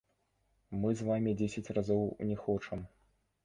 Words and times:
Мы 0.85 0.89
з 1.03 1.05
вамі 1.11 1.31
дзесяць 1.43 1.73
разоў 1.81 2.03
не 2.33 2.41
хочам! 2.49 2.79